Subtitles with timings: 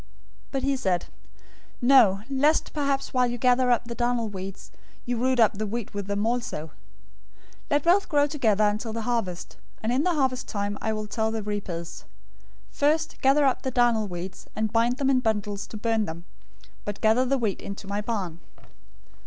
[0.01, 0.07] 013:029
[0.49, 1.05] "But he said,
[1.79, 4.71] 'No, lest perhaps while you gather up the darnel weeds,
[5.05, 6.23] you root up the wheat with them.
[6.23, 6.69] 013:030
[7.69, 11.29] Let both grow together until the harvest, and in the harvest time I will tell
[11.29, 12.05] the reapers,
[12.71, 16.25] "First, gather up the darnel weeds, and bind them in bundles to burn them;
[16.83, 18.39] but gather the wheat into my barn."'"